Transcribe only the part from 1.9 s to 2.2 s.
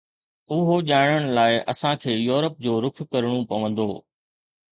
کي